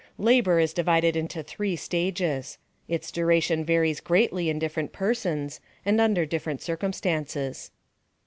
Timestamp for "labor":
0.17-0.57